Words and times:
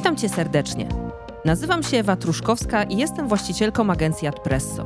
Witam 0.00 0.16
Cię 0.16 0.28
serdecznie. 0.28 0.88
Nazywam 1.44 1.82
się 1.82 1.96
Ewa 1.96 2.16
Truszkowska 2.16 2.82
i 2.82 2.96
jestem 2.96 3.28
właścicielką 3.28 3.90
agencji 3.90 4.28
Adpresso. 4.28 4.84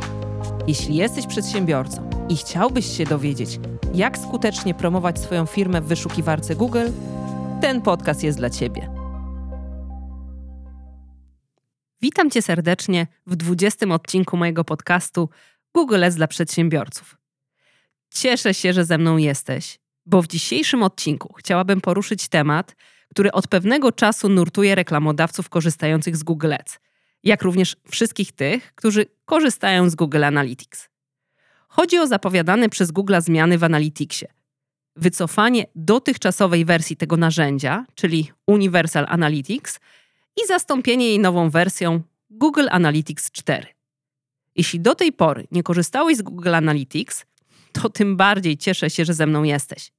Jeśli 0.67 0.97
jesteś 0.97 1.27
przedsiębiorcą 1.27 2.11
i 2.29 2.37
chciałbyś 2.37 2.97
się 2.97 3.05
dowiedzieć, 3.05 3.61
jak 3.95 4.19
skutecznie 4.19 4.75
promować 4.75 5.19
swoją 5.19 5.47
firmę 5.47 5.81
w 5.81 5.87
wyszukiwarce 5.87 6.55
Google, 6.55 6.87
ten 7.61 7.83
podcast 7.83 8.23
jest 8.23 8.39
dla 8.39 8.51
Ciebie. 8.51 8.91
Witam 12.03 12.31
Cię 12.31 12.43
serdecznie 12.43 13.07
w 13.27 13.37
20 13.37 13.87
odcinku 13.87 14.37
mojego 14.37 14.65
podcastu 14.65 15.29
Google 15.75 16.01
jest 16.03 16.17
dla 16.17 16.27
przedsiębiorców. 16.27 17.17
Cieszę 18.11 18.55
się, 18.55 18.73
że 18.73 18.85
ze 18.85 18.99
mną 18.99 19.17
jesteś, 19.17 19.79
bo 20.07 20.23
w 20.23 20.27
dzisiejszym 20.27 20.83
odcinku 20.83 21.35
chciałabym 21.39 21.81
poruszyć 21.81 22.29
temat, 22.29 22.75
który 23.15 23.33
od 23.33 23.49
pewnego 23.49 23.93
czasu 23.93 24.29
nurtuje 24.29 24.75
reklamodawców 24.75 25.49
korzystających 25.49 26.17
z 26.17 26.23
Google 26.23 26.53
Ads, 26.53 26.79
jak 27.25 27.43
również 27.43 27.77
wszystkich 27.91 28.33
tych, 28.33 28.75
którzy 28.75 29.07
korzystają 29.25 29.91
z 29.91 29.95
Google 29.95 30.25
Analytics. 30.25 30.89
Chodzi 31.69 31.99
o 31.99 32.07
zapowiadane 32.07 32.69
przez 32.69 32.91
Google 32.91 33.15
zmiany 33.19 33.59
w 33.59 33.65
Analyticsie. 33.65 34.27
Wycofanie 34.97 35.67
dotychczasowej 35.75 36.65
wersji 36.65 36.97
tego 36.97 37.17
narzędzia, 37.17 37.87
czyli 37.95 38.33
Universal 38.47 39.07
Analytics, 39.09 39.81
i 40.45 40.47
zastąpienie 40.47 41.07
jej 41.07 41.19
nową 41.19 41.51
wersją 41.51 42.03
Google 42.31 42.67
Analytics 42.71 43.31
4. 43.31 43.67
Jeśli 44.57 44.81
do 44.81 44.95
tej 44.95 45.13
pory 45.13 45.47
nie 45.51 45.63
korzystałeś 45.63 46.17
z 46.17 46.23
Google 46.23 46.55
Analytics, 46.55 47.27
to 47.73 47.89
tym 47.89 48.17
bardziej 48.17 48.57
cieszę 48.57 48.91
się, 48.91 49.05
że 49.05 49.15
ze 49.15 49.27
mną 49.27 49.43
jesteś. 49.43 49.93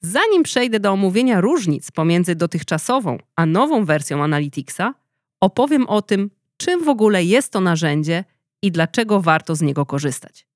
Zanim 0.00 0.42
przejdę 0.42 0.80
do 0.80 0.92
omówienia 0.92 1.40
różnic 1.40 1.90
pomiędzy 1.90 2.34
dotychczasową 2.34 3.18
a 3.36 3.46
nową 3.46 3.84
wersją 3.84 4.24
Analyticsa, 4.24 4.94
opowiem 5.40 5.86
o 5.86 6.02
tym, 6.02 6.30
czym 6.56 6.84
w 6.84 6.88
ogóle 6.88 7.24
jest 7.24 7.52
to 7.52 7.60
narzędzie 7.60 8.24
i 8.62 8.72
dlaczego 8.72 9.20
warto 9.20 9.54
z 9.54 9.60
niego 9.60 9.86
korzystać. 9.86 10.46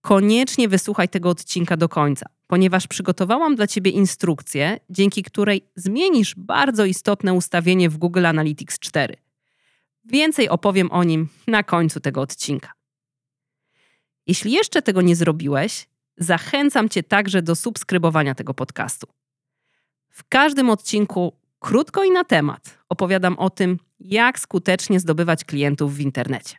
Koniecznie 0.00 0.68
wysłuchaj 0.68 1.08
tego 1.08 1.28
odcinka 1.28 1.76
do 1.76 1.88
końca, 1.88 2.26
ponieważ 2.46 2.86
przygotowałam 2.86 3.56
dla 3.56 3.66
Ciebie 3.66 3.90
instrukcję, 3.90 4.80
dzięki 4.90 5.22
której 5.22 5.68
zmienisz 5.76 6.34
bardzo 6.36 6.84
istotne 6.84 7.32
ustawienie 7.34 7.90
w 7.90 7.98
Google 7.98 8.26
Analytics 8.26 8.78
4. 8.78 9.16
Więcej 10.04 10.48
opowiem 10.48 10.92
o 10.92 11.04
nim 11.04 11.28
na 11.46 11.62
końcu 11.62 12.00
tego 12.00 12.20
odcinka. 12.20 12.72
Jeśli 14.26 14.52
jeszcze 14.52 14.82
tego 14.82 15.02
nie 15.02 15.16
zrobiłeś, 15.16 15.86
zachęcam 16.16 16.88
Cię 16.88 17.02
także 17.02 17.42
do 17.42 17.54
subskrybowania 17.54 18.34
tego 18.34 18.54
podcastu. 18.54 19.06
W 20.10 20.28
każdym 20.28 20.70
odcinku, 20.70 21.32
krótko 21.58 22.04
i 22.04 22.10
na 22.10 22.24
temat, 22.24 22.78
opowiadam 22.88 23.38
o 23.38 23.50
tym, 23.50 23.78
jak 24.00 24.38
skutecznie 24.38 25.00
zdobywać 25.00 25.44
klientów 25.44 25.94
w 25.94 26.00
internecie. 26.00 26.56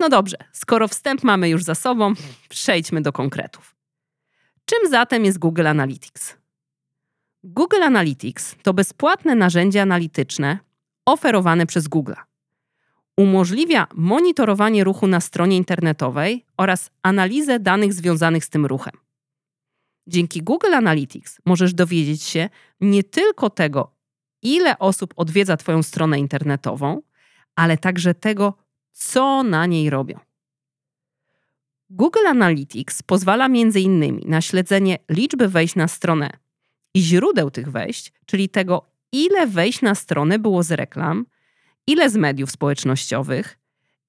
No 0.00 0.08
dobrze, 0.08 0.36
skoro 0.52 0.88
wstęp 0.88 1.22
mamy 1.24 1.48
już 1.48 1.62
za 1.62 1.74
sobą, 1.74 2.12
przejdźmy 2.48 3.02
do 3.02 3.12
konkretów. 3.12 3.76
Czym 4.64 4.90
zatem 4.90 5.24
jest 5.24 5.38
Google 5.38 5.66
Analytics? 5.66 6.36
Google 7.44 7.82
Analytics 7.82 8.56
to 8.62 8.74
bezpłatne 8.74 9.34
narzędzie 9.34 9.82
analityczne 9.82 10.58
oferowane 11.06 11.66
przez 11.66 11.88
Google 11.88 12.14
umożliwia 13.16 13.86
monitorowanie 13.94 14.84
ruchu 14.84 15.06
na 15.06 15.20
stronie 15.20 15.56
internetowej 15.56 16.44
oraz 16.56 16.90
analizę 17.02 17.60
danych 17.60 17.94
związanych 17.94 18.44
z 18.44 18.50
tym 18.50 18.66
ruchem. 18.66 18.94
Dzięki 20.06 20.42
Google 20.42 20.74
Analytics 20.74 21.38
możesz 21.44 21.74
dowiedzieć 21.74 22.22
się 22.22 22.48
nie 22.80 23.04
tylko 23.04 23.50
tego, 23.50 23.94
ile 24.42 24.78
osób 24.78 25.14
odwiedza 25.16 25.56
Twoją 25.56 25.82
stronę 25.82 26.18
internetową, 26.18 27.02
ale 27.56 27.78
także 27.78 28.14
tego, 28.14 28.54
co 28.92 29.42
na 29.42 29.66
niej 29.66 29.90
robią. 29.90 30.18
Google 31.90 32.26
Analytics 32.26 33.02
pozwala 33.02 33.46
m.in. 33.46 34.20
na 34.26 34.40
śledzenie 34.40 34.98
liczby 35.10 35.48
wejść 35.48 35.74
na 35.74 35.88
stronę 35.88 36.30
i 36.94 37.02
źródeł 37.02 37.50
tych 37.50 37.70
wejść, 37.70 38.12
czyli 38.26 38.48
tego, 38.48 38.86
ile 39.12 39.46
wejść 39.46 39.82
na 39.82 39.94
stronę 39.94 40.38
było 40.38 40.62
z 40.62 40.70
reklam, 40.70 41.26
ile 41.86 42.10
z 42.10 42.16
mediów 42.16 42.50
społecznościowych, 42.50 43.58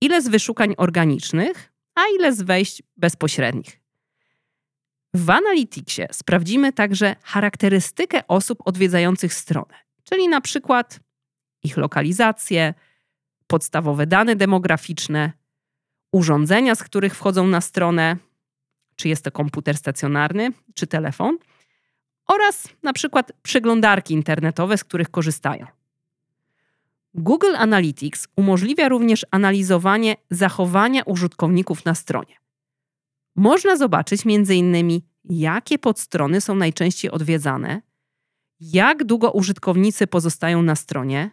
ile 0.02 0.22
z 0.22 0.28
wyszukań 0.28 0.74
organicznych, 0.78 1.72
a 1.96 2.02
ile 2.20 2.34
z 2.34 2.42
wejść 2.42 2.84
bezpośrednich. 2.98 3.80
W 5.14 5.30
Analyticsie 5.30 6.02
sprawdzimy 6.12 6.74
także 6.74 7.16
charakterystykę 7.24 8.28
osób 8.28 8.60
odwiedzających 8.66 9.34
stronę, 9.34 9.74
czyli 10.04 10.28
na 10.28 10.42
przykład 10.42 11.00
ich 11.64 11.78
lokalizację, 11.78 12.74
podstawowe 13.48 14.08
dane 14.08 14.36
demograficzne, 14.36 15.32
urządzenia, 16.12 16.76
z 16.76 16.84
których 16.84 17.16
wchodzą 17.16 17.48
na 17.48 17.62
stronę, 17.62 18.18
czy 18.96 19.10
jest 19.10 19.24
to 19.24 19.32
komputer 19.32 19.78
stacjonarny, 19.78 20.52
czy 20.74 20.88
telefon, 20.88 21.38
oraz 22.28 22.68
na 22.84 22.94
przykład 22.94 23.32
przeglądarki 23.42 24.14
internetowe, 24.14 24.78
z 24.78 24.84
których 24.84 25.12
korzystają. 25.12 25.66
Google 27.18 27.56
Analytics 27.56 28.28
umożliwia 28.36 28.90
również 28.90 29.26
analizowanie 29.32 30.16
zachowania 30.30 31.04
użytkowników 31.04 31.86
na 31.86 31.96
stronie. 31.96 32.36
Można 33.36 33.78
zobaczyć 33.78 34.22
m.in. 34.26 35.02
jakie 35.24 35.80
podstrony 35.80 36.42
są 36.42 36.56
najczęściej 36.56 37.12
odwiedzane, 37.12 37.82
jak 38.60 39.04
długo 39.04 39.32
użytkownicy 39.32 40.08
pozostają 40.08 40.62
na 40.62 40.76
stronie, 40.76 41.32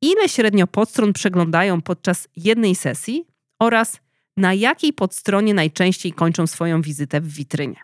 ile 0.00 0.28
średnio 0.28 0.66
podstron 0.66 1.12
przeglądają 1.12 1.82
podczas 1.82 2.28
jednej 2.36 2.74
sesji 2.74 3.26
oraz 3.58 4.00
na 4.36 4.54
jakiej 4.54 4.92
podstronie 4.92 5.54
najczęściej 5.54 6.12
kończą 6.12 6.46
swoją 6.46 6.82
wizytę 6.82 7.20
w 7.20 7.28
witrynie. 7.28 7.80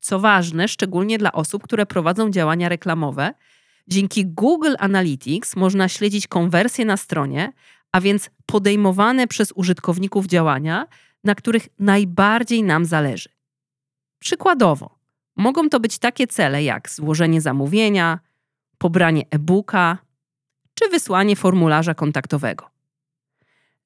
Co 0.00 0.18
ważne, 0.18 0.68
szczególnie 0.68 1.18
dla 1.18 1.32
osób, 1.32 1.62
które 1.62 1.86
prowadzą 1.86 2.30
działania 2.30 2.68
reklamowe, 2.68 3.34
Dzięki 3.88 4.26
Google 4.26 4.74
Analytics 4.78 5.56
można 5.56 5.88
śledzić 5.88 6.26
konwersję 6.26 6.84
na 6.84 6.96
stronie, 6.96 7.52
a 7.92 8.00
więc 8.00 8.30
podejmowane 8.46 9.26
przez 9.26 9.52
użytkowników 9.52 10.26
działania, 10.26 10.86
na 11.24 11.34
których 11.34 11.68
najbardziej 11.78 12.62
nam 12.62 12.84
zależy. 12.84 13.28
Przykładowo, 14.18 14.98
mogą 15.36 15.68
to 15.68 15.80
być 15.80 15.98
takie 15.98 16.26
cele 16.26 16.62
jak 16.62 16.90
złożenie 16.90 17.40
zamówienia, 17.40 18.18
pobranie 18.78 19.22
e-booka 19.30 19.98
czy 20.74 20.88
wysłanie 20.88 21.36
formularza 21.36 21.94
kontaktowego. 21.94 22.70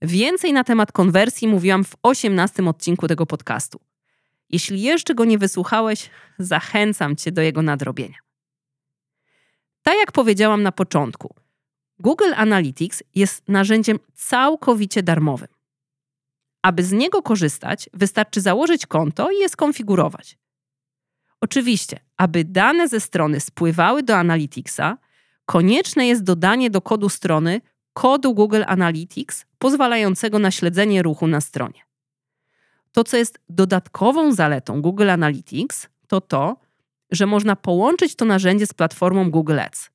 Więcej 0.02 0.52
na 0.52 0.64
temat 0.64 0.92
konwersji 0.92 1.48
mówiłam 1.48 1.84
w 1.84 1.96
18 2.02 2.68
odcinku 2.68 3.08
tego 3.08 3.26
podcastu. 3.26 3.80
Jeśli 4.50 4.82
jeszcze 4.82 5.14
go 5.14 5.24
nie 5.24 5.38
wysłuchałeś, 5.38 6.10
zachęcam 6.38 7.16
Cię 7.16 7.32
do 7.32 7.42
jego 7.42 7.62
nadrobienia. 7.62 8.25
Tak 9.86 9.98
jak 9.98 10.12
powiedziałam 10.12 10.62
na 10.62 10.72
początku, 10.72 11.34
Google 11.98 12.32
Analytics 12.36 13.02
jest 13.14 13.48
narzędziem 13.48 13.98
całkowicie 14.14 15.02
darmowym. 15.02 15.48
Aby 16.62 16.82
z 16.82 16.92
niego 16.92 17.22
korzystać, 17.22 17.90
wystarczy 17.94 18.40
założyć 18.40 18.86
konto 18.86 19.30
i 19.30 19.38
je 19.38 19.48
skonfigurować. 19.48 20.38
Oczywiście, 21.40 22.00
aby 22.16 22.44
dane 22.44 22.88
ze 22.88 23.00
strony 23.00 23.40
spływały 23.40 24.02
do 24.02 24.16
Analyticsa, 24.16 24.98
konieczne 25.44 26.06
jest 26.06 26.22
dodanie 26.22 26.70
do 26.70 26.80
kodu 26.80 27.08
strony 27.08 27.60
kodu 27.92 28.34
Google 28.34 28.62
Analytics 28.66 29.46
pozwalającego 29.58 30.38
na 30.38 30.50
śledzenie 30.50 31.02
ruchu 31.02 31.26
na 31.26 31.40
stronie. 31.40 31.80
To, 32.92 33.04
co 33.04 33.16
jest 33.16 33.38
dodatkową 33.48 34.32
zaletą 34.32 34.82
Google 34.82 35.10
Analytics, 35.10 35.88
to 36.06 36.20
to, 36.20 36.56
że 37.10 37.26
można 37.26 37.56
połączyć 37.56 38.16
to 38.16 38.24
narzędzie 38.24 38.66
z 38.66 38.72
platformą 38.72 39.30
Google 39.30 39.60
Ads. 39.60 39.90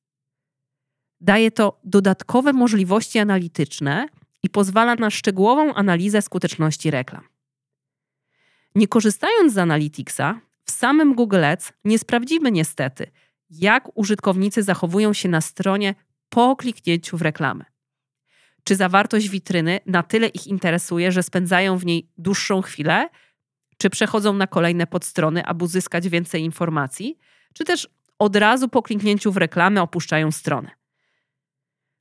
Daje 1.22 1.52
to 1.52 1.80
dodatkowe 1.84 2.54
możliwości 2.54 3.20
analityczne 3.20 4.08
i 4.44 4.50
pozwala 4.50 4.96
na 4.96 5.10
szczegółową 5.10 5.74
analizę 5.74 6.22
skuteczności 6.22 6.92
reklam. 6.92 7.24
Nie 8.76 8.88
korzystając 8.88 9.54
z 9.54 9.58
Analyticsa, 9.58 10.42
w 10.66 10.72
samym 10.72 11.16
Google 11.16 11.46
Ads 11.46 11.74
nie 11.86 12.00
sprawdzimy 12.00 12.52
niestety, 12.52 13.12
jak 13.50 13.98
użytkownicy 13.98 14.64
zachowują 14.64 15.14
się 15.14 15.30
na 15.30 15.42
stronie 15.42 15.96
po 16.30 16.56
kliknięciu 16.56 17.18
w 17.18 17.22
reklamę. 17.22 17.66
Czy 18.64 18.76
zawartość 18.76 19.30
witryny 19.30 19.80
na 19.86 20.04
tyle 20.04 20.28
ich 20.28 20.48
interesuje, 20.48 21.12
że 21.12 21.24
spędzają 21.24 21.78
w 21.78 21.86
niej 21.86 22.10
dłuższą 22.18 22.62
chwilę, 22.62 23.10
czy 23.82 23.90
przechodzą 23.90 24.34
na 24.34 24.48
kolejne 24.48 24.88
podstrony, 24.88 25.46
aby 25.46 25.66
uzyskać 25.66 26.10
więcej 26.10 26.44
informacji, 26.44 27.18
czy 27.54 27.64
też 27.64 27.90
od 28.20 28.36
razu 28.36 28.70
po 28.70 28.82
kliknięciu 28.82 29.32
w 29.32 29.38
reklamę 29.38 29.82
opuszczają 29.82 30.32
stronę. 30.32 30.72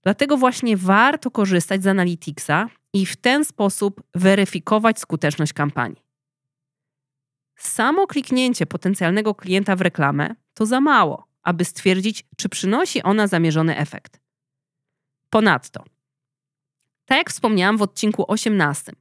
Dlatego 0.03 0.37
właśnie 0.37 0.77
warto 0.77 1.31
korzystać 1.31 1.82
z 1.82 1.87
Analyticsa 1.87 2.69
i 2.93 3.06
w 3.06 3.17
ten 3.17 3.44
sposób 3.44 4.03
weryfikować 4.15 5.00
skuteczność 5.00 5.53
kampanii. 5.53 6.03
Samo 7.56 8.06
kliknięcie 8.06 8.67
potencjalnego 8.67 9.35
klienta 9.35 9.76
w 9.76 9.81
reklamę 9.81 10.35
to 10.55 10.67
za 10.67 10.81
mało, 10.81 11.26
aby 11.43 11.65
stwierdzić, 11.65 12.25
czy 12.37 12.49
przynosi 12.49 13.03
ona 13.03 13.26
zamierzony 13.26 13.76
efekt. 13.76 14.21
Ponadto, 15.31 15.85
tak 17.05 17.19
jak 17.19 17.31
wspomniałam 17.31 17.76
w 17.76 17.83
odcinku 17.83 18.25
18, 18.29 18.93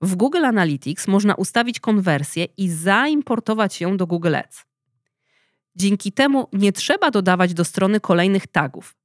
w 0.00 0.16
Google 0.16 0.44
Analytics 0.44 1.08
można 1.08 1.34
ustawić 1.34 1.80
konwersję 1.80 2.44
i 2.44 2.70
zaimportować 2.70 3.80
ją 3.80 3.96
do 3.96 4.06
Google 4.06 4.34
Ads. 4.34 4.64
Dzięki 5.76 6.12
temu 6.12 6.48
nie 6.52 6.72
trzeba 6.72 7.10
dodawać 7.10 7.54
do 7.54 7.64
strony 7.64 8.00
kolejnych 8.00 8.46
tagów. 8.46 8.96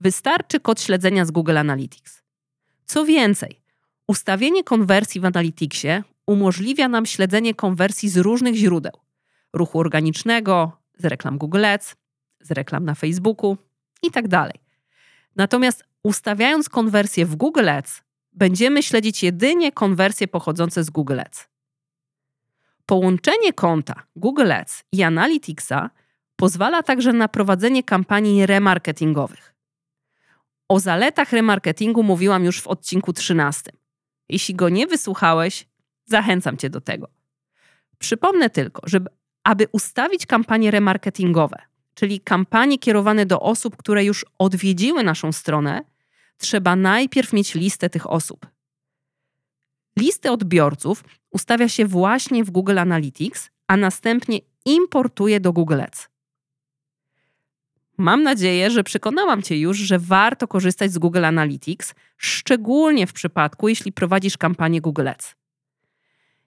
Wystarczy 0.00 0.60
kod 0.60 0.80
śledzenia 0.80 1.24
z 1.24 1.30
Google 1.30 1.58
Analytics. 1.58 2.22
Co 2.86 3.04
więcej, 3.04 3.62
ustawienie 4.06 4.64
konwersji 4.64 5.20
w 5.20 5.24
Analyticsie 5.24 6.02
umożliwia 6.26 6.88
nam 6.88 7.06
śledzenie 7.06 7.54
konwersji 7.54 8.08
z 8.08 8.16
różnych 8.16 8.54
źródeł: 8.54 8.92
ruchu 9.52 9.78
organicznego, 9.78 10.72
z 10.98 11.04
reklam 11.04 11.38
Google 11.38 11.64
Ads, 11.64 11.96
z 12.40 12.50
reklam 12.50 12.84
na 12.84 12.94
Facebooku 12.94 13.56
itd. 14.02 14.28
Tak 14.28 14.52
Natomiast 15.36 15.84
ustawiając 16.02 16.68
konwersję 16.68 17.26
w 17.26 17.36
Google 17.36 17.68
Ads, 17.68 18.02
będziemy 18.32 18.82
śledzić 18.82 19.22
jedynie 19.22 19.72
konwersje 19.72 20.28
pochodzące 20.28 20.84
z 20.84 20.90
Google 20.90 21.20
Ads. 21.20 21.48
Połączenie 22.86 23.52
konta 23.52 24.02
Google 24.16 24.52
Ads 24.52 24.84
i 24.92 25.02
Analyticsa 25.02 25.90
pozwala 26.36 26.82
także 26.82 27.12
na 27.12 27.28
prowadzenie 27.28 27.82
kampanii 27.82 28.46
remarketingowych. 28.46 29.54
O 30.68 30.80
zaletach 30.80 31.32
remarketingu 31.32 32.02
mówiłam 32.02 32.44
już 32.44 32.60
w 32.60 32.66
odcinku 32.66 33.12
13. 33.12 33.70
Jeśli 34.28 34.54
go 34.54 34.68
nie 34.68 34.86
wysłuchałeś, 34.86 35.68
zachęcam 36.04 36.56
Cię 36.56 36.70
do 36.70 36.80
tego. 36.80 37.08
Przypomnę 37.98 38.50
tylko, 38.50 38.82
że 38.84 39.00
aby 39.44 39.66
ustawić 39.72 40.26
kampanie 40.26 40.70
remarketingowe, 40.70 41.58
czyli 41.94 42.20
kampanie 42.20 42.78
kierowane 42.78 43.26
do 43.26 43.40
osób, 43.40 43.76
które 43.76 44.04
już 44.04 44.26
odwiedziły 44.38 45.02
naszą 45.02 45.32
stronę, 45.32 45.84
trzeba 46.42 46.76
najpierw 46.76 47.32
mieć 47.32 47.54
listę 47.54 47.90
tych 47.90 48.10
osób. 48.10 48.46
Listę 49.98 50.32
odbiorców 50.32 51.04
ustawia 51.30 51.68
się 51.68 51.86
właśnie 51.86 52.44
w 52.44 52.50
Google 52.50 52.78
Analytics, 52.78 53.50
a 53.66 53.76
następnie 53.76 54.38
importuje 54.64 55.40
do 55.40 55.52
Google 55.52 55.80
Ads. 55.80 56.08
Mam 57.98 58.22
nadzieję, 58.22 58.70
że 58.70 58.84
przekonałam 58.84 59.42
Cię 59.42 59.58
już, 59.58 59.78
że 59.78 59.98
warto 59.98 60.48
korzystać 60.48 60.92
z 60.92 60.98
Google 60.98 61.24
Analytics, 61.24 61.94
szczególnie 62.16 63.06
w 63.06 63.12
przypadku, 63.12 63.68
jeśli 63.68 63.92
prowadzisz 63.92 64.36
kampanię 64.36 64.80
Google 64.80 65.08
Ads. 65.08 65.34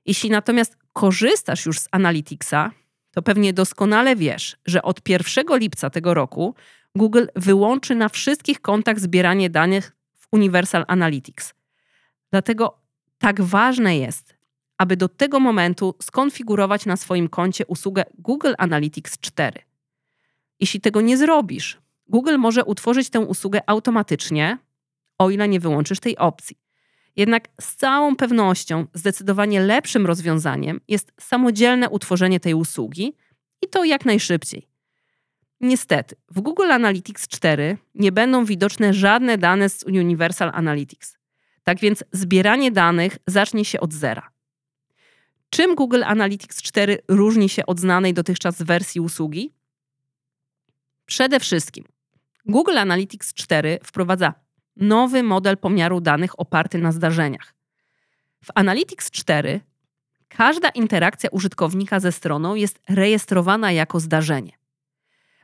Jeśli 0.05 0.29
natomiast 0.29 0.77
korzystasz 0.93 1.65
już 1.65 1.79
z 1.79 1.87
Analyticsa, 1.91 2.71
to 3.11 3.21
pewnie 3.21 3.53
doskonale 3.53 4.15
wiesz, 4.15 4.57
że 4.65 4.81
od 4.81 5.09
1 5.09 5.45
lipca 5.49 5.89
tego 5.89 6.13
roku 6.13 6.55
Google 6.95 7.25
wyłączy 7.35 7.95
na 7.95 8.09
wszystkich 8.09 8.61
kontach 8.61 8.99
zbieranie 8.99 9.49
danych 9.49 9.95
w 10.15 10.27
Universal 10.31 10.85
Analytics. 10.87 11.53
Dlatego 12.31 12.81
tak 13.17 13.41
ważne 13.41 13.97
jest, 13.97 14.35
aby 14.77 14.97
do 14.97 15.09
tego 15.09 15.39
momentu 15.39 15.95
skonfigurować 16.01 16.85
na 16.85 16.97
swoim 16.97 17.29
koncie 17.29 17.65
usługę 17.65 18.03
Google 18.17 18.53
Analytics 18.57 19.19
4. 19.19 19.59
Jeśli 20.59 20.81
tego 20.81 21.01
nie 21.01 21.17
zrobisz, 21.17 21.81
Google 22.07 22.37
może 22.37 22.65
utworzyć 22.65 23.09
tę 23.09 23.19
usługę 23.19 23.61
automatycznie, 23.67 24.57
o 25.17 25.29
ile 25.29 25.47
nie 25.47 25.59
wyłączysz 25.59 25.99
tej 25.99 26.17
opcji. 26.17 26.57
Jednak 27.15 27.47
z 27.61 27.75
całą 27.75 28.15
pewnością 28.15 28.85
zdecydowanie 28.93 29.61
lepszym 29.61 30.05
rozwiązaniem 30.05 30.81
jest 30.87 31.11
samodzielne 31.19 31.89
utworzenie 31.89 32.39
tej 32.39 32.53
usługi 32.53 33.13
i 33.61 33.67
to 33.67 33.83
jak 33.83 34.05
najszybciej. 34.05 34.74
Niestety, 35.61 36.15
w 36.31 36.41
Google 36.41 36.71
Analytics 36.71 37.27
4 37.27 37.77
nie 37.95 38.11
będą 38.11 38.45
widoczne 38.45 38.93
żadne 38.93 39.37
dane 39.37 39.69
z 39.69 39.83
Universal 39.83 40.51
Analytics. 40.53 41.17
Tak 41.63 41.79
więc 41.79 42.03
zbieranie 42.11 42.71
danych 42.71 43.17
zacznie 43.27 43.65
się 43.65 43.79
od 43.79 43.93
zera. 43.93 44.29
Czym 45.49 45.75
Google 45.75 46.03
Analytics 46.03 46.61
4 46.61 46.97
różni 47.07 47.49
się 47.49 47.65
od 47.65 47.79
znanej 47.79 48.13
dotychczas 48.13 48.61
wersji 48.61 49.01
usługi? 49.01 49.53
Przede 51.05 51.39
wszystkim 51.39 51.85
Google 52.45 52.77
Analytics 52.77 53.33
4 53.33 53.79
wprowadza 53.83 54.33
nowy 54.75 55.23
model 55.23 55.57
pomiaru 55.57 56.01
danych 56.01 56.39
oparty 56.39 56.77
na 56.77 56.91
zdarzeniach. 56.91 57.53
W 58.43 58.51
Analytics 58.55 59.11
4 59.11 59.61
każda 60.27 60.69
interakcja 60.69 61.29
użytkownika 61.29 61.99
ze 61.99 62.11
stroną 62.11 62.55
jest 62.55 62.79
rejestrowana 62.89 63.71
jako 63.71 63.99
zdarzenie. 63.99 64.51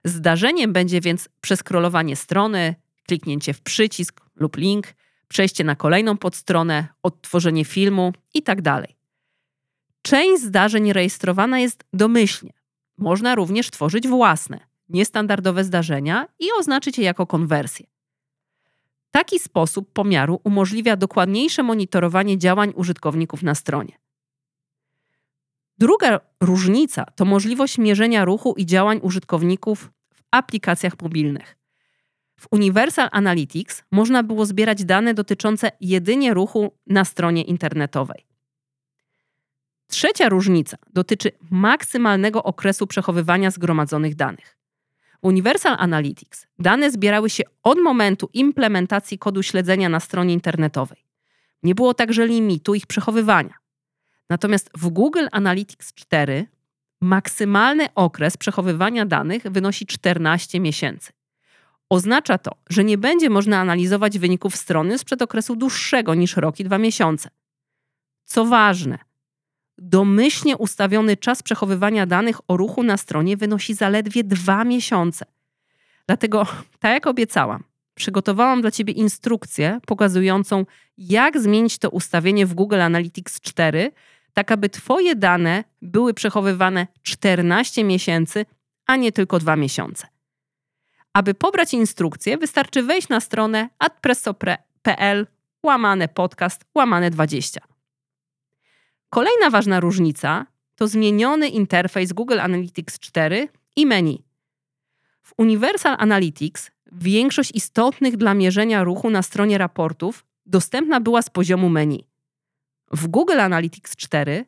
Zdarzeniem 0.06 0.74
będzie 0.74 1.02
więc 1.02 1.30
przeskrolowanie 1.42 2.16
strony, 2.16 2.76
kliknięcie 3.08 3.54
w 3.54 3.62
przycisk 3.62 4.22
lub 4.36 4.58
link, 4.58 4.88
przejście 5.28 5.64
na 5.64 5.76
kolejną 5.76 6.18
podstronę, 6.18 6.88
odtworzenie 7.04 7.66
filmu 7.66 8.14
itd. 8.34 8.62
Tak 8.64 8.86
Część 10.02 10.44
zdarzeń 10.44 10.94
rejestrowana 10.94 11.60
jest 11.60 11.84
domyślnie. 11.94 12.54
Można 12.98 13.36
również 13.36 13.72
tworzyć 13.72 14.08
własne, 14.08 14.60
niestandardowe 14.90 15.64
zdarzenia 15.64 16.28
i 16.40 16.46
oznaczyć 16.60 16.98
je 16.98 17.04
jako 17.04 17.28
konwersję. 17.28 17.86
Taki 19.12 19.40
sposób 19.40 19.94
pomiaru 19.94 20.42
umożliwia 20.44 20.96
dokładniejsze 20.96 21.64
monitorowanie 21.64 22.38
działań 22.38 22.74
użytkowników 22.76 23.44
na 23.44 23.56
stronie. 23.56 24.01
Druga 25.82 26.20
różnica 26.42 27.06
to 27.16 27.26
możliwość 27.26 27.78
mierzenia 27.78 28.26
ruchu 28.26 28.54
i 28.58 28.66
działań 28.66 29.00
użytkowników 29.04 29.92
w 30.14 30.22
aplikacjach 30.32 30.94
mobilnych. 31.02 31.58
W 32.40 32.48
Universal 32.52 33.10
Analytics 33.12 33.84
można 33.92 34.24
było 34.24 34.46
zbierać 34.46 34.86
dane 34.86 35.14
dotyczące 35.14 35.72
jedynie 35.80 36.34
ruchu 36.34 36.78
na 36.88 37.06
stronie 37.06 37.44
internetowej. 37.44 38.26
Trzecia 39.88 40.30
różnica 40.30 40.78
dotyczy 40.94 41.32
maksymalnego 41.52 42.44
okresu 42.44 42.88
przechowywania 42.88 43.52
zgromadzonych 43.52 44.16
danych. 44.16 44.58
Universal 45.22 45.76
Analytics 45.80 46.48
dane 46.60 46.92
zbierały 46.92 47.30
się 47.30 47.44
od 47.64 47.80
momentu 47.80 48.30
implementacji 48.34 49.18
kodu 49.18 49.44
śledzenia 49.44 49.90
na 49.90 50.00
stronie 50.00 50.34
internetowej. 50.34 51.06
Nie 51.64 51.76
było 51.76 51.94
także 51.94 52.28
limitu 52.28 52.76
ich 52.76 52.88
przechowywania. 52.88 53.62
Natomiast 54.32 54.70
w 54.78 54.90
Google 54.90 55.28
Analytics 55.32 55.94
4 55.94 56.46
maksymalny 57.02 57.88
okres 57.96 58.38
przechowywania 58.38 59.06
danych 59.06 59.44
wynosi 59.44 59.86
14 59.86 60.60
miesięcy. 60.60 61.12
Oznacza 61.90 62.38
to, 62.38 62.52
że 62.70 62.84
nie 62.84 62.98
będzie 62.98 63.30
można 63.30 63.60
analizować 63.60 64.20
wyników 64.20 64.56
strony 64.56 64.98
sprzed 64.98 65.22
okresu 65.22 65.56
dłuższego 65.56 66.16
niż 66.16 66.38
rok 66.38 66.60
i 66.60 66.64
dwa 66.64 66.78
miesiące. 66.78 67.30
Co 68.26 68.46
ważne, 68.46 68.98
domyślnie 69.78 70.58
ustawiony 70.58 71.18
czas 71.18 71.44
przechowywania 71.44 72.06
danych 72.06 72.38
o 72.48 72.58
ruchu 72.58 72.84
na 72.84 72.98
stronie 72.98 73.38
wynosi 73.38 73.74
zaledwie 73.74 74.24
dwa 74.24 74.64
miesiące. 74.64 75.26
Dlatego, 76.08 76.48
tak 76.80 76.92
jak 76.92 77.08
obiecałam, 77.08 77.64
przygotowałam 77.96 78.62
dla 78.62 78.72
Ciebie 78.72 78.94
instrukcję 78.94 79.80
pokazującą, 79.86 80.66
jak 80.98 81.40
zmienić 81.40 81.78
to 81.78 81.90
ustawienie 81.90 82.46
w 82.46 82.54
Google 82.54 82.82
Analytics 82.82 83.42
4, 83.42 83.92
tak 84.34 84.52
aby 84.52 84.70
Twoje 84.70 85.16
dane 85.16 85.64
były 85.82 86.14
przechowywane 86.14 86.88
14 87.02 87.84
miesięcy, 87.84 88.46
a 88.86 88.96
nie 88.96 89.12
tylko 89.12 89.40
2 89.40 89.56
miesiące. 89.56 90.08
Aby 91.14 91.34
pobrać 91.34 91.74
instrukcję, 91.74 92.38
wystarczy 92.38 92.84
wejść 92.84 93.10
na 93.10 93.20
stronę 93.20 93.70
adpresso.pl 93.80 95.28
łamane 95.64 96.08
podcast 96.08 96.66
łamane 96.76 97.10
20. 97.10 97.62
Kolejna 99.10 99.50
ważna 99.50 99.80
różnica 99.80 100.46
to 100.76 100.88
zmieniony 100.88 101.50
interfejs 101.50 102.14
Google 102.14 102.40
Analytics 102.40 103.00
4 103.00 103.48
i 103.76 103.86
menu. 103.86 104.24
W 105.22 105.34
Universal 105.38 105.96
Analytics 106.00 106.72
większość 106.92 107.52
istotnych 107.56 108.18
dla 108.18 108.34
mierzenia 108.34 108.84
ruchu 108.84 109.10
na 109.10 109.22
stronie 109.22 109.58
raportów 109.58 110.26
dostępna 110.46 111.00
była 111.00 111.22
z 111.22 111.30
poziomu 111.30 111.70
menu. 111.70 112.11
W 112.92 113.08
Google 113.08 113.40
Analytics 113.40 113.96
4 113.96 114.46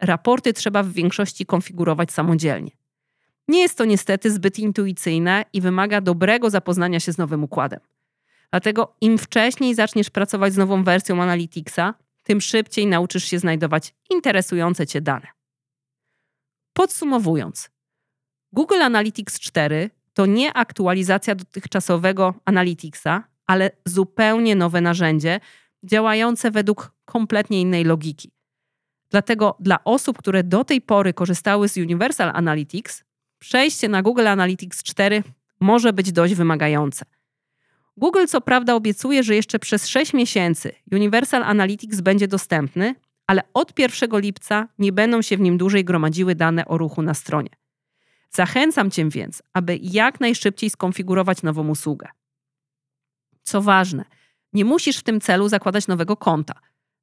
raporty 0.00 0.52
trzeba 0.52 0.82
w 0.82 0.92
większości 0.92 1.46
konfigurować 1.46 2.12
samodzielnie. 2.12 2.70
Nie 3.48 3.60
jest 3.60 3.78
to 3.78 3.84
niestety 3.84 4.30
zbyt 4.30 4.58
intuicyjne 4.58 5.44
i 5.52 5.60
wymaga 5.60 6.00
dobrego 6.00 6.50
zapoznania 6.50 7.00
się 7.00 7.12
z 7.12 7.18
nowym 7.18 7.44
układem. 7.44 7.80
Dlatego 8.50 8.94
im 9.00 9.18
wcześniej 9.18 9.74
zaczniesz 9.74 10.10
pracować 10.10 10.52
z 10.52 10.56
nową 10.56 10.84
wersją 10.84 11.22
Analyticsa, 11.22 11.94
tym 12.22 12.40
szybciej 12.40 12.86
nauczysz 12.86 13.24
się 13.24 13.38
znajdować 13.38 13.94
interesujące 14.10 14.86
Cię 14.86 15.00
dane. 15.00 15.26
Podsumowując, 16.72 17.70
Google 18.52 18.82
Analytics 18.82 19.40
4 19.40 19.90
to 20.14 20.26
nie 20.26 20.52
aktualizacja 20.52 21.34
dotychczasowego 21.34 22.34
Analyticsa, 22.44 23.24
ale 23.46 23.70
zupełnie 23.84 24.56
nowe 24.56 24.80
narzędzie 24.80 25.40
działające 25.84 26.50
według 26.50 26.92
kompletnie 27.04 27.60
innej 27.60 27.84
logiki. 27.84 28.30
Dlatego 29.10 29.56
dla 29.60 29.84
osób, 29.84 30.18
które 30.18 30.44
do 30.44 30.64
tej 30.64 30.80
pory 30.80 31.12
korzystały 31.12 31.68
z 31.68 31.76
Universal 31.76 32.30
Analytics, 32.34 33.04
przejście 33.38 33.88
na 33.88 34.02
Google 34.02 34.28
Analytics 34.28 34.82
4 34.82 35.22
może 35.60 35.92
być 35.92 36.12
dość 36.12 36.34
wymagające. 36.34 37.04
Google 37.96 38.26
co 38.28 38.40
prawda 38.40 38.74
obiecuje, 38.74 39.22
że 39.22 39.34
jeszcze 39.34 39.58
przez 39.58 39.86
6 39.86 40.12
miesięcy 40.12 40.72
Universal 40.92 41.42
Analytics 41.42 42.00
będzie 42.00 42.28
dostępny, 42.28 42.94
ale 43.26 43.42
od 43.54 43.78
1 43.78 44.20
lipca 44.20 44.68
nie 44.78 44.92
będą 44.92 45.22
się 45.22 45.36
w 45.36 45.40
nim 45.40 45.58
dłużej 45.58 45.84
gromadziły 45.84 46.34
dane 46.34 46.64
o 46.64 46.78
ruchu 46.78 47.02
na 47.02 47.14
stronie. 47.14 47.50
Zachęcam 48.30 48.90
Cię 48.90 49.08
więc, 49.08 49.42
aby 49.52 49.78
jak 49.82 50.20
najszybciej 50.20 50.70
skonfigurować 50.70 51.42
nową 51.42 51.68
usługę. 51.68 52.08
Co 53.42 53.62
ważne, 53.62 54.04
nie 54.54 54.64
musisz 54.64 54.96
w 54.98 55.02
tym 55.02 55.20
celu 55.20 55.48
zakładać 55.48 55.86
nowego 55.86 56.16
konta. 56.16 56.54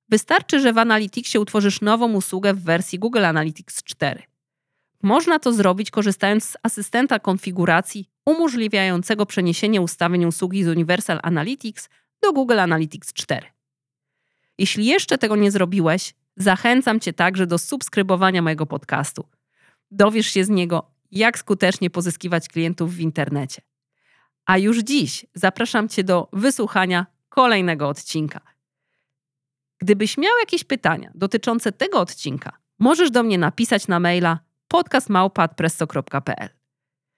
Wystarczy, 0.10 0.60
że 0.60 0.74
w 0.74 0.77
Analyticsie 0.77 1.39
utworzysz 1.39 1.81
nową 1.81 2.13
usługę 2.13 2.53
w 2.53 2.63
wersji 2.63 3.00
Google 3.00 3.25
Analytics 3.25 3.84
4. 3.84 4.24
Można 5.03 5.39
to 5.39 5.53
zrobić 5.53 5.91
korzystając 5.91 6.46
z 6.46 6.58
asystenta 6.63 7.20
konfiguracji 7.20 8.10
umożliwiającego 8.25 9.25
przeniesienie 9.25 9.81
ustawień 9.81 10.25
usługi 10.25 10.63
z 10.63 10.67
Universal 10.67 11.20
Analytics 11.24 11.89
do 12.22 12.34
Google 12.34 12.60
Analytics 12.60 13.13
4. 13.13 13.48
Jeśli 14.58 14.86
jeszcze 14.86 15.17
tego 15.17 15.36
nie 15.36 15.51
zrobiłeś, 15.51 16.13
zachęcam 16.38 17.00
Cię 17.00 17.13
także 17.13 17.48
do 17.48 17.58
subskrybowania 17.58 18.41
mojego 18.41 18.65
podcastu. 18.65 19.27
Dowiesz 19.91 20.27
się 20.27 20.46
z 20.46 20.50
niego, 20.50 20.91
jak 21.12 21.38
skutecznie 21.38 21.89
pozyskiwać 21.89 22.48
klientów 22.48 22.93
w 22.93 23.00
internecie. 23.00 23.62
A 24.46 24.58
już 24.58 24.79
dziś 24.79 25.25
zapraszam 25.34 25.89
Cię 25.89 26.03
do 26.03 26.29
wysłuchania 26.34 27.05
kolejnego 27.31 27.88
odcinka. 27.88 28.41
Gdybyś 29.79 30.17
miał 30.17 30.38
jakieś 30.39 30.63
pytania 30.63 31.11
dotyczące 31.15 31.71
tego 31.71 32.00
odcinka, 32.00 32.57
możesz 32.79 33.11
do 33.11 33.23
mnie 33.23 33.38
napisać 33.38 33.88
na 33.88 34.00
maila 34.00 34.39
podcastmałpa.presso.pl. 34.67 36.50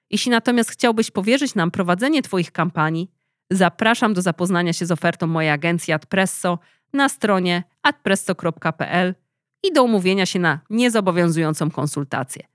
Jeśli 0.09 0.31
natomiast 0.31 0.71
chciałbyś 0.71 1.11
powierzyć 1.11 1.55
nam 1.55 1.71
prowadzenie 1.71 2.21
Twoich 2.21 2.51
kampanii, 2.51 3.11
zapraszam 3.51 4.13
do 4.13 4.21
zapoznania 4.21 4.73
się 4.73 4.85
z 4.85 4.91
ofertą 4.91 5.27
mojej 5.27 5.51
agencji 5.51 5.93
Adpresso 5.93 6.59
na 6.93 7.09
stronie 7.09 7.63
adpresso.pl 7.83 9.15
i 9.63 9.73
do 9.73 9.83
umówienia 9.83 10.25
się 10.25 10.39
na 10.39 10.59
niezobowiązującą 10.69 11.71
konsultację. 11.71 12.47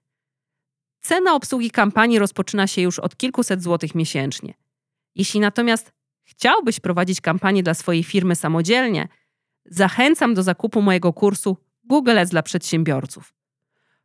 Cena 1.01 1.35
obsługi 1.35 1.71
kampanii 1.71 2.19
rozpoczyna 2.19 2.67
się 2.67 2.83
już 2.83 2.99
od 2.99 3.17
kilkuset 3.17 3.63
złotych 3.63 3.95
miesięcznie. 3.95 4.55
Jeśli 5.15 5.41
natomiast 5.41 5.98
chciałbyś 6.39 6.81
prowadzić 6.81 7.21
kampanię 7.21 7.63
dla 7.63 7.75
swojej 7.75 8.05
firmy 8.05 8.37
samodzielnie, 8.37 9.09
zachęcam 9.65 10.35
do 10.35 10.43
zakupu 10.43 10.83
mojego 10.83 11.13
kursu 11.13 11.57
Google 11.85 12.19
Ads 12.19 12.31
dla 12.31 12.43
przedsiębiorców. 12.43 13.35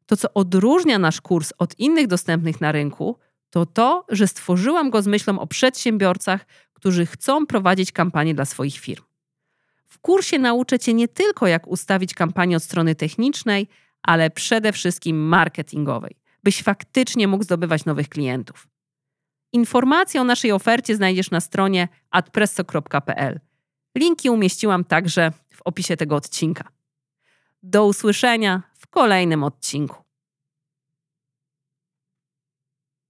To, 0.06 0.18
co 0.18 0.34
odróżnia 0.34 1.00
nasz 1.00 1.22
kurs 1.22 1.54
od 1.58 1.80
innych 1.80 2.08
dostępnych 2.08 2.62
na 2.62 2.72
rynku, 2.72 3.18
to 3.50 3.66
to, 3.66 4.06
że 4.10 4.28
stworzyłam 4.28 4.90
go 4.90 5.02
z 5.02 5.08
myślą 5.08 5.40
o 5.40 5.48
przedsiębiorcach, 5.48 6.46
którzy 6.74 7.06
chcą 7.06 7.46
prowadzić 7.46 7.92
kampanię 7.92 8.36
dla 8.36 8.46
swoich 8.46 8.78
firm. 8.78 9.04
W 9.88 10.00
kursie 10.00 10.40
nauczę 10.40 10.80
Cię 10.80 10.94
nie 10.94 11.08
tylko, 11.08 11.48
jak 11.48 11.68
ustawić 11.68 12.14
kampanię 12.14 12.58
od 12.58 12.64
strony 12.64 12.96
technicznej, 12.96 13.68
ale 14.04 14.30
przede 14.30 14.72
wszystkim 14.72 15.28
marketingowej, 15.28 16.16
byś 16.44 16.64
faktycznie 16.64 17.28
mógł 17.28 17.44
zdobywać 17.44 17.86
nowych 17.86 18.10
klientów. 18.10 18.73
Informacje 19.54 20.22
o 20.22 20.24
naszej 20.24 20.52
ofercie 20.52 20.96
znajdziesz 20.96 21.32
na 21.32 21.42
stronie 21.42 21.88
adpresso.pl. 22.12 23.40
Linki 23.98 24.30
umieściłam 24.30 24.84
także 24.84 25.32
w 25.54 25.62
opisie 25.62 25.98
tego 25.98 26.16
odcinka. 26.16 26.68
Do 27.64 27.86
usłyszenia 27.86 28.62
w 28.78 28.88
kolejnym 28.88 29.44
odcinku. 29.44 30.03